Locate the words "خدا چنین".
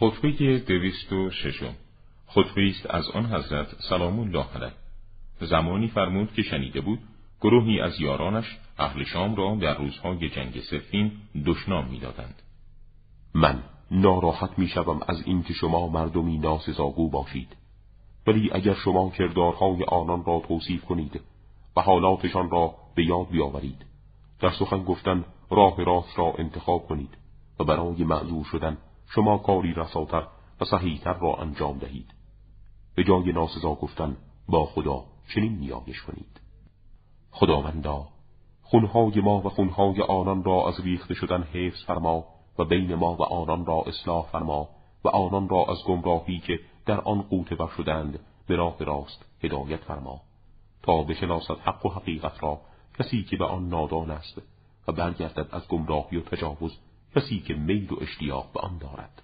34.64-35.58